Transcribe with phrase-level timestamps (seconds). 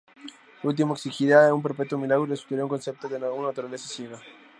[0.63, 4.19] Lo último exigiría un perpetuo milagro y resultaría un concepto de una naturaleza ciega.